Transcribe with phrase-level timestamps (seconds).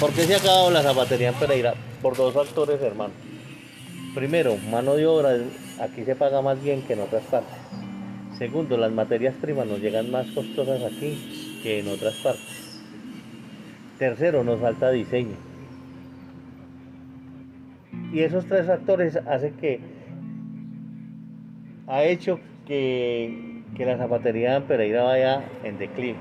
[0.00, 1.74] ¿Por qué se ha acabado la zapatería en Pereira?
[2.00, 3.12] Por dos factores, hermano.
[4.14, 5.30] Primero, mano de obra,
[5.80, 7.58] aquí se paga más bien que en otras partes.
[8.38, 12.80] Segundo, las materias primas nos llegan más costosas aquí que en otras partes.
[13.98, 15.34] Tercero, nos falta diseño.
[18.12, 19.80] Y esos tres factores hacen que
[21.88, 26.18] ha hecho que, que la zapatería en Pereira vaya en declive.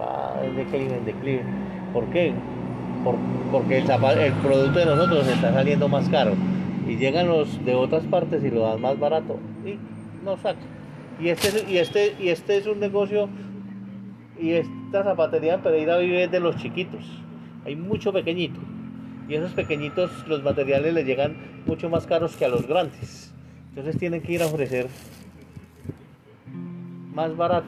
[0.00, 1.67] Va en declive, en declive.
[1.92, 2.32] ¿Por qué?
[3.04, 3.16] Por-
[3.52, 6.32] porque el, el producto de nosotros está saliendo más caro.
[6.86, 9.38] Y llegan los de otras partes y lo dan más barato.
[9.64, 9.78] Y
[10.24, 10.62] nos sacan.
[11.20, 13.28] Y este, es- y este, y este es un negocio.
[14.40, 17.04] Y esta zapatería en Pereira vive de los chiquitos.
[17.64, 18.60] Hay mucho pequeñito.
[19.28, 21.36] Y esos pequeñitos, los materiales les llegan
[21.66, 23.34] mucho más caros que a los grandes.
[23.70, 24.86] Entonces tienen que ir a ofrecer
[27.14, 27.66] más barato.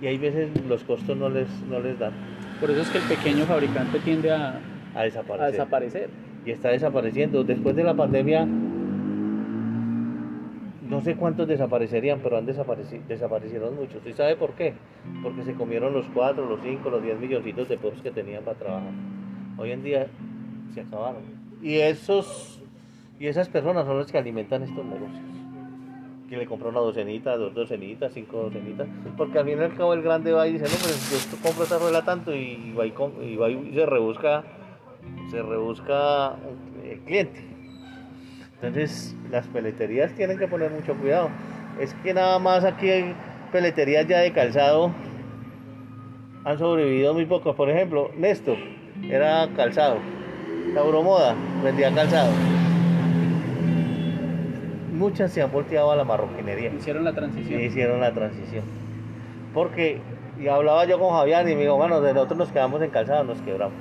[0.00, 2.12] Y hay veces los costos no les, no les dan
[2.60, 4.60] Por eso es que el pequeño fabricante tiende a,
[4.94, 5.52] a a desaparecer.
[5.52, 6.10] desaparecer.
[6.44, 7.42] y está desapareciendo.
[7.44, 8.46] Después de la pandemia,
[10.88, 14.04] no sé cuántos desaparecerían, pero han desaparecido, desaparecieron muchos.
[14.04, 14.74] ¿Y sabe por qué?
[15.22, 18.58] Porque se comieron los 4, los 5, los 10 milloncitos de pesos que tenían para
[18.58, 18.92] trabajar.
[19.56, 20.08] Hoy en día
[20.74, 21.22] se acabaron.
[21.62, 22.60] Y esos
[23.20, 25.29] y esas personas son las que alimentan estos negocios.
[26.30, 28.86] Que le compra una docenita, dos docenitas, cinco docenitas.
[29.16, 31.64] Porque al fin y al cabo el grande va y dice, no, pues yo compro
[31.64, 34.44] esta rueda tanto y va y, se rebusca,
[35.30, 36.36] se rebusca
[36.84, 37.44] el cliente.
[38.54, 41.30] Entonces las peleterías tienen que poner mucho cuidado.
[41.80, 43.14] Es que nada más aquí hay
[43.50, 44.92] peleterías ya de calzado
[46.44, 47.54] han sobrevivido muy pocos.
[47.56, 48.56] Por ejemplo, Néstor
[49.08, 49.98] era calzado.
[50.74, 52.30] Tauromoda vendía calzado.
[55.00, 57.58] Muchas se han volteado a la marroquinería Hicieron la transición.
[57.58, 58.62] hicieron la transición.
[59.54, 59.98] Porque,
[60.38, 63.24] y hablaba yo con Javier y me dijo, bueno, de nosotros nos quedamos en calzado,
[63.24, 63.78] nos quebramos.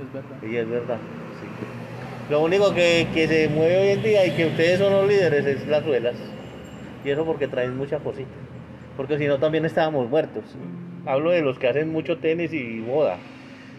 [0.00, 0.36] Es verdad.
[0.42, 0.96] Y es verdad.
[1.38, 2.30] sí.
[2.30, 5.44] Lo único que, que se mueve hoy en día y que ustedes son los líderes
[5.44, 6.16] es las suelas.
[7.04, 8.30] Y eso porque traen mucha cosita.
[8.96, 10.44] Porque si no también estábamos muertos.
[11.04, 12.82] Hablo de los que hacen mucho tenis y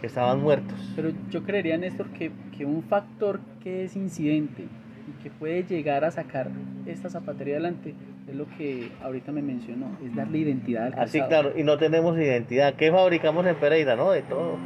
[0.00, 0.76] que Estaban muertos.
[0.96, 4.64] Pero yo creería, Néstor, que, que un factor que es incidente
[5.08, 6.48] y que puede llegar a sacar
[6.86, 7.94] esta zapatería adelante
[8.28, 11.42] es lo que ahorita me mencionó, es darle identidad al Así calzado.
[11.42, 12.74] claro, y no tenemos identidad.
[12.74, 13.94] ¿Qué fabricamos en Pereira?
[13.96, 14.56] No, de todo.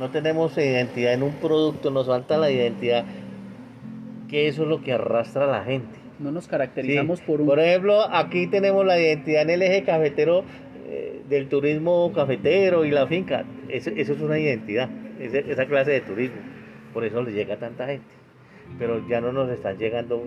[0.00, 3.04] No tenemos identidad en un producto, nos falta la identidad.
[4.28, 5.96] Que eso es lo que arrastra a la gente.
[6.18, 6.50] No nos Sí.
[6.50, 7.46] caracterizamos por un...
[7.46, 10.42] Por ejemplo, aquí tenemos la identidad en el eje cafetero
[10.88, 13.44] eh, del turismo cafetero y la finca.
[13.68, 14.88] Eso, eso es una identidad,
[15.20, 16.36] esa clase de turismo.
[16.92, 18.06] Por eso le llega tanta gente.
[18.78, 20.22] Pero ya no nos están llegando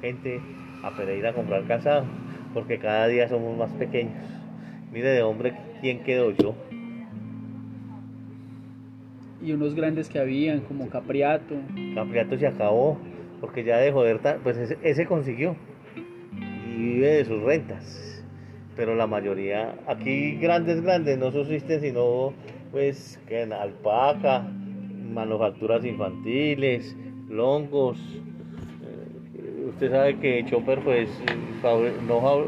[0.00, 0.40] gente
[0.82, 2.04] a Pereira a comprar calzado,
[2.54, 4.22] porque cada día somos más pequeños.
[4.92, 6.54] Mire de hombre, ¿quién quedo yo?
[9.42, 11.54] Y unos grandes que habían, como Capriato.
[11.94, 12.98] Capriato se acabó,
[13.40, 15.56] porque ya de joder, pues ese, ese consiguió
[16.34, 18.24] y vive de sus rentas.
[18.76, 22.34] Pero la mayoría, aquí grandes, grandes, no subsisten sino,
[22.70, 24.46] pues, que en alpaca,
[25.12, 26.96] manufacturas infantiles,
[27.28, 27.98] longos.
[29.68, 31.08] Usted sabe que Chopper, pues,
[32.06, 32.46] no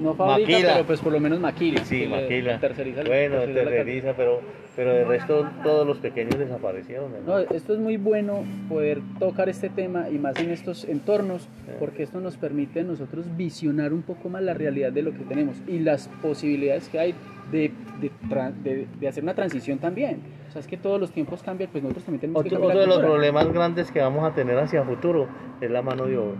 [0.00, 0.72] No fabrica, Maquila.
[0.74, 1.84] pero pues por lo menos maquila.
[1.84, 2.58] Sí, maquila.
[2.58, 4.40] terceriza el- bueno, terceriza pero,
[4.74, 7.10] pero de resto todos los pequeños desaparecieron.
[7.26, 11.72] No, esto es muy bueno poder tocar este tema y más en estos entornos, Sí.
[11.78, 15.24] porque esto nos permite a nosotros visionar un poco más la realidad de lo que
[15.24, 17.14] tenemos y las posibilidades que hay
[17.50, 20.20] de, de, tra- de- de hacer una transición también.
[20.48, 22.76] O sea, es que todos los tiempos cambian, pues nosotros también tenemos que Otro, cambiar
[22.78, 25.28] otro de los problemas grandes que vamos a tener hacia futuro
[25.60, 26.38] es la mano de obra.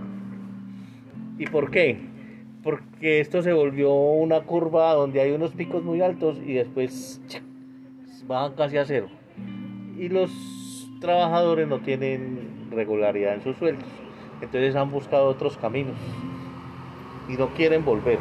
[1.39, 1.99] ¿Y por qué?
[2.63, 7.21] Porque esto se volvió una curva donde hay unos picos muy altos y después
[8.27, 9.09] bajan casi a cero.
[9.99, 10.31] Y los
[11.01, 13.85] trabajadores no tienen regularidad en sus sueldos.
[14.43, 15.97] Entonces han buscado otros caminos
[17.29, 18.19] y no quieren volver.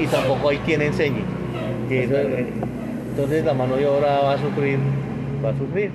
[0.00, 1.22] Y tampoco hay quien enseñe.
[1.90, 4.78] Entonces la mano de obra va a sufrir,
[5.44, 5.90] va a sufrir.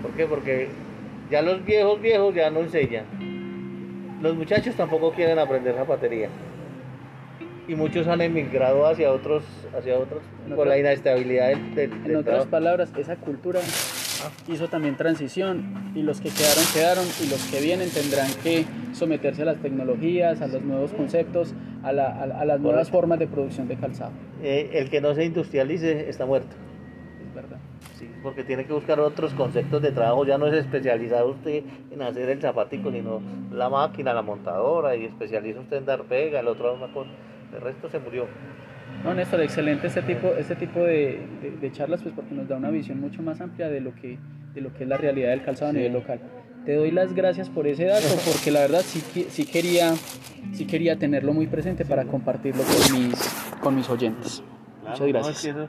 [0.00, 0.26] ¿Por qué?
[0.26, 0.68] Porque
[1.30, 3.04] ya los viejos viejos ya no enseñan.
[4.22, 6.28] Los muchachos tampoco quieren aprender zapatería.
[7.68, 9.44] Y muchos han emigrado hacia otros,
[9.76, 12.50] hacia otros, En por la inestabilidad del, del- En otras trabajo.
[12.50, 13.60] palabras, esa cultura
[14.48, 19.42] hizo también transición y los que quedaron quedaron y los que vienen tendrán que someterse
[19.42, 23.26] a las tecnologías, a los nuevos conceptos, a, la- a- a las nuevas formas de
[23.26, 24.12] producción de calzado.
[24.42, 26.54] Eh, el que no se industrialice está muerto.
[27.26, 27.58] Es verdad.
[27.98, 30.24] Sí, porque tiene que buscar otros conceptos de trabajo.
[30.26, 33.20] Ya no es especializado usted en hacer el zapatico, sino
[33.52, 37.10] la máquina, la montadora, y especializa usted en dar pega, el otro cosa.
[37.54, 38.26] El resto se murió.
[39.04, 42.56] No, Néstor, excelente este tipo, este tipo de, de- de charlas, pues porque nos da
[42.56, 44.18] una visión mucho más amplia de lo que,
[44.54, 46.20] de lo que es la realidad del calzado a nivel local.
[46.64, 49.92] Te doy las gracias por ese dato, porque la verdad sí, sí, quería,
[50.52, 53.14] sí quería tenerlo muy presente para compartirlo con mis,
[53.60, 54.42] con mis oyentes.
[54.84, 55.36] Muchas no, gracias.
[55.36, 55.68] es que eso-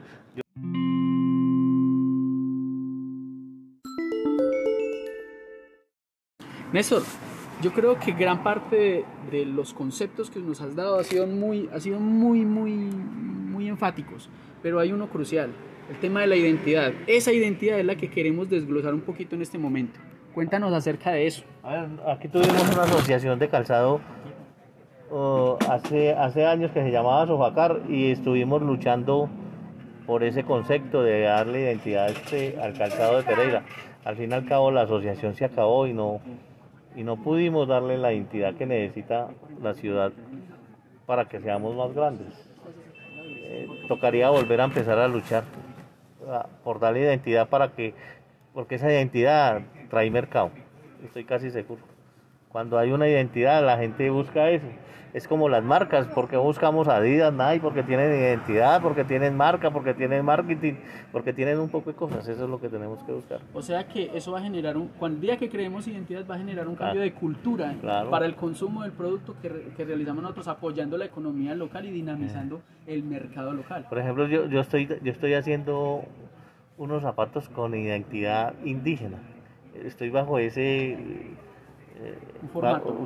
[6.72, 7.04] Néstor,
[7.64, 11.26] yo creo que gran parte de, de los conceptos que nos has dado ha sido
[11.26, 14.30] muy, ha sido muy, muy, muy enfáticos,
[14.62, 15.50] pero hay uno crucial,
[15.90, 16.92] el tema de la identidad.
[17.08, 20.00] Esa identidad es la que queremos desglosar un poquito en este momento.
[20.34, 21.44] Cuéntanos acerca de eso.
[21.64, 24.02] A ver, aquí tuvimos una asociación de calzado
[25.70, 29.30] hace, años que se llamaba Sofacar y estuvimos luchando
[30.06, 33.64] por ese concepto de darle identidad este- al calzado de Pereira.
[34.04, 36.20] Al fin y al cabo la asociación se acabó y no,
[36.96, 39.30] y no pudimos darle la identidad que necesita
[39.62, 40.12] la ciudad
[41.06, 42.34] para que seamos más grandes.
[43.26, 45.44] Eh, tocaría volver a empezar a luchar
[46.64, 47.94] por darle identidad para que,
[48.54, 50.52] porque esa identidad trae mercado,
[51.04, 51.93] estoy casi seguro.
[52.54, 54.68] Cuando hay una identidad, la gente busca eso.
[55.14, 59.94] Es como las marcas, porque buscamos Adidas, Nike, porque tienen identidad, porque tienen marca, porque
[59.94, 60.74] tienen marketing,
[61.12, 62.28] porque tienen un poco de cosas.
[62.28, 63.40] Eso es lo que tenemos que buscar.
[63.54, 66.36] O sea que eso va a generar un, cuando el día que creemos identidad va
[66.36, 67.02] a generar un cambio Claro.
[67.02, 68.10] de cultura Claro.
[68.10, 71.92] para el consumo del producto que, re- que realizamos nosotros, apoyando la economía local y
[71.92, 73.86] dinamizando el mercado local.
[73.90, 76.04] Por ejemplo, yo, yo, estoy, yo estoy haciendo
[76.78, 79.18] unos zapatos con identidad indígena.
[79.84, 80.98] Estoy bajo ese...
[81.96, 82.18] eh,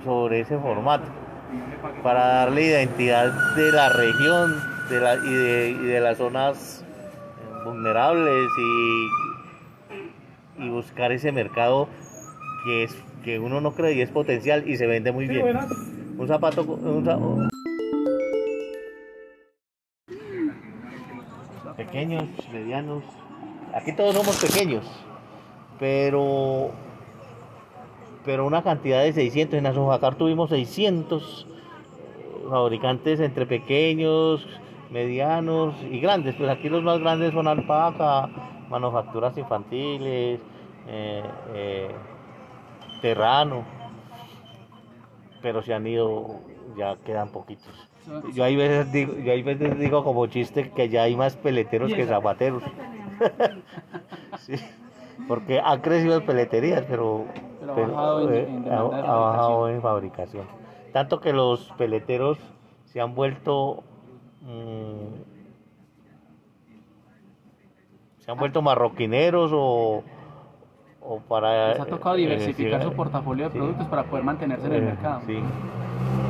[0.03, 1.05] sobre ese formato
[2.03, 4.55] para darle identidad de la región
[4.89, 6.83] de la, y, de, y de las zonas
[7.65, 9.07] vulnerables y,
[10.65, 11.87] y buscar ese mercado
[12.65, 15.45] que es que uno no cree y es potencial y se vende muy bien.
[16.17, 17.17] Un zapato, un za-
[21.75, 23.03] pequeños, medianos.
[23.73, 24.85] Aquí todos somos pequeños,
[25.79, 26.71] pero
[28.27, 29.57] pero una cantidad de 600.
[29.57, 31.47] En Azofacar tuvimos 600
[32.49, 34.45] fabricantes entre pequeños,
[34.91, 36.35] medianos y grandes.
[36.35, 38.29] Pues aquí los más grandes son alpaca,
[38.69, 40.41] manufacturas infantiles,
[40.89, 41.87] eh, eh,
[43.01, 43.63] terrano.
[45.41, 46.41] Pero se han ido,
[46.77, 47.89] ya quedan poquitos.
[48.33, 51.93] Yo hay veces digo, yo hay veces digo como chiste que ya hay más peleteros
[51.93, 52.61] que zapateros.
[55.29, 57.25] Porque han crecido las peleterías, pero,
[57.75, 60.45] Pero ha bajado en- eh, en ha- bajado en fabricación.
[60.93, 62.37] Tanto que los peleteros
[62.85, 63.83] se han vuelto
[64.41, 65.15] mm,
[68.19, 70.03] se han vuelto marroquineros o,
[71.01, 73.57] o para Les ha tocado eh, diversificar sí, su portafollio de sí.
[73.57, 75.21] productos para poder mantenerse en el Eh, mercado.
[75.25, 75.39] Sí.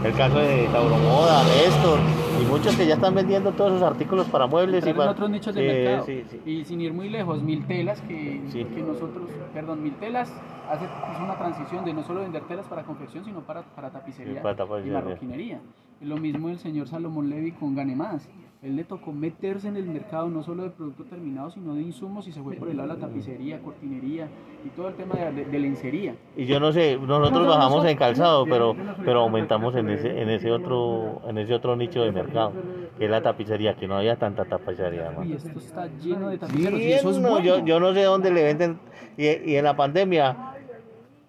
[0.03, 1.99] El caso de Tauromoda, Néstor
[2.41, 5.53] y muchos que ya están vendiendo todos esos artículos para muebles y para otros nichos
[5.55, 6.05] de mercado.
[6.05, 6.41] sí, sí.
[6.45, 8.63] Y sin ir muy lejos, Mil Telas, que, Sí.
[8.63, 10.31] que nosotros, perdón, Mil Telas
[10.69, 10.85] hace
[11.23, 14.41] una transición de no solo vender telas para confección, sino para, para tapicería
[14.85, 15.59] y marroquinería.
[16.01, 18.27] Y lo mismo el señor Salomón Levy con Gane Más.
[18.63, 22.27] Él le tocó meterse en el mercado no solo de producto terminado, sino de insumos
[22.27, 24.27] y se fue por el lado de la tapicería, cortinería
[24.65, 26.15] y todo el tema de, de- de lencería.
[26.35, 30.51] Y yo no sé, nosotros bajamos en calzado, pero pero aumentamos en ese en ese
[30.51, 32.51] otro en ese otro nicho de mercado,
[32.97, 35.11] que es la tapicería, que no había tanta tapicería.
[35.13, 35.31] Y man.
[35.33, 37.39] esto está lleno de tapiceros y eso es bueno.
[37.41, 38.79] yo, yo no sé dónde le venden
[39.17, 40.35] y, y en la pandemia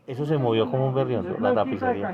[0.07, 2.11] eso se movió como un berrión, la tapicería.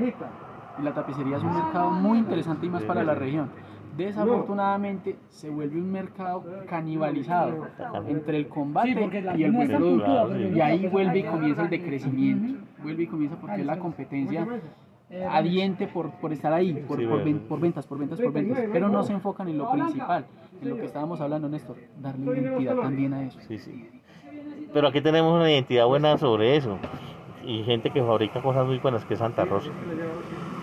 [0.78, 3.50] Y la tapicería es un mercado muy interesante y más para la región.
[3.96, 7.66] Desafortunadamente se vuelve un mercado canibalizado
[8.08, 8.88] entre el combate
[9.36, 10.04] y el buen producto.
[10.04, 10.50] Claro, sí.
[10.54, 12.60] Y ahí vuelve y comienza el decrecimiento.
[12.82, 14.46] Vuelve y comienza porque es la competencia
[15.30, 18.58] adiente por, por estar ahí, por, Sí, por ven- por ventas, por ventas, por ventas.
[18.72, 20.24] Pero no se enfocan en lo principal,
[20.60, 23.38] en lo que estábamos hablando, Néstor, darle identidad también a eso.
[23.46, 23.88] Sí, sí.
[24.72, 26.78] Pero aquí tenemos una identidad buena sobre eso.
[27.46, 29.70] Y gente que fabrica cosas muy buenas, que es Santa Rosa.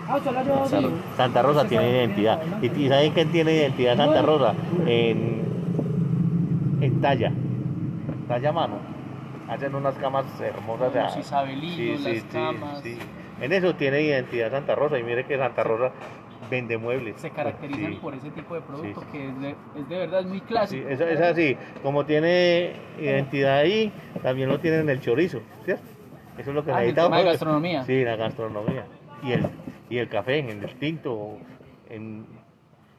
[0.06, 2.40] Santa, Ro- Santa Rosa tiene identidad.
[2.60, 4.54] ¿Y, y saben quién tiene identidad Santa Rosa?
[4.86, 5.42] En,
[6.80, 7.32] en talla.
[8.28, 8.74] Talla mano.
[9.48, 10.94] Hacen unas camas hermosas.
[10.94, 12.80] Los isabelinos, las camas.
[12.82, 12.98] sí.
[13.40, 14.98] En eso tiene identidad Santa Rosa.
[14.98, 15.90] Y mire que Santa Rosa
[16.50, 17.16] vende muebles.
[17.20, 17.98] Se caracterizan Sí.
[18.00, 19.18] por ese tipo de producto Sí, sí.
[19.18, 19.48] que es de,
[19.80, 20.86] es de verdad es muy clásico.
[20.88, 23.90] es, es así, como tiene identidad ahí,
[24.22, 25.82] también lo tiene en el chorizo, ¿cierto?
[26.38, 27.10] Eso es lo que Ah, necesitamos.
[27.10, 27.84] tema de gastronomía.
[27.84, 28.84] Sí, la gastronomía.
[29.24, 29.46] Y el,
[29.92, 31.36] y el café, en el tinto.
[31.90, 32.24] En,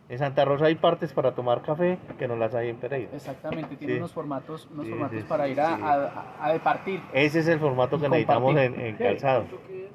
[0.09, 3.09] en Santa Rosa hay partes para tomar café que no las hay en Pereira.
[3.13, 3.99] Exactamente, tiene Sí.
[3.99, 5.81] unos formatos, unos Sí, formatos sí, para ir a, sí.
[5.83, 7.01] a, a departir.
[7.13, 9.45] Ese es el formato que necesitamos en, en calzado.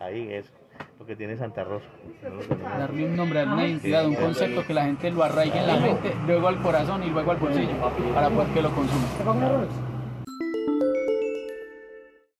[0.01, 0.53] Ahí es.
[0.99, 1.87] Lo que tiene Santa Rosa.
[2.25, 2.57] no.
[2.79, 6.13] Darle un nombre, una identidad, un concepto que la gente lo arraigue en la mente,
[6.27, 7.71] luego al corazón y luego al bolsillo,
[8.15, 9.07] para poder que lo consuma.